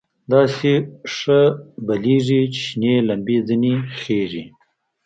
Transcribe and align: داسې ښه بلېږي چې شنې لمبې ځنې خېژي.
داسې 0.33 0.73
ښه 1.15 1.39
بلېږي 1.87 2.41
چې 2.53 2.59
شنې 2.67 2.93
لمبې 3.07 3.37
ځنې 3.47 3.73
خېژي. 3.99 4.45